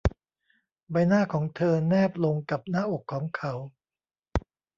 [0.91, 3.53] ใบหน้าของเธอแนบลงกับหน้าอกของเขา